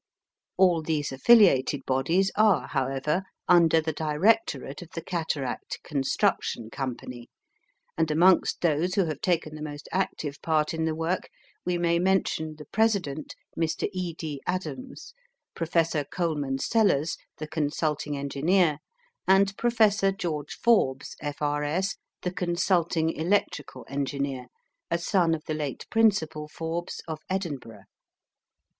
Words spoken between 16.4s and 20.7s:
Sellers, the consulting engineer; and Professor George